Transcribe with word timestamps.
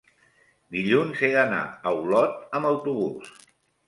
dilluns 0.75 1.19
he 1.27 1.29
d'anar 1.35 1.59
a 1.89 1.93
Olot 1.97 2.57
amb 2.61 2.71
autobús. 2.71 3.29